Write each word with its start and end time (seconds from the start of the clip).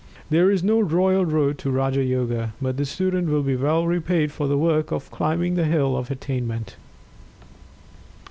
There 0.31 0.49
is 0.49 0.63
no 0.63 0.79
royal 0.79 1.27
road 1.27 1.59
to 1.59 1.69
Raja 1.69 2.03
Yoga, 2.03 2.55
but 2.59 2.75
the 2.77 2.85
student 2.87 3.27
will 3.29 3.43
be 3.43 3.55
well 3.55 3.85
repaid 3.85 4.31
for 4.31 4.47
the 4.47 4.57
work 4.57 4.91
of 4.91 5.11
climbing 5.11 5.53
the 5.53 5.65
hill 5.65 5.95
of 5.95 6.09
Attainment. 6.09 6.75